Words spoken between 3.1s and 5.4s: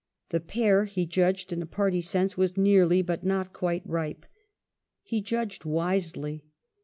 not quite, ripe. He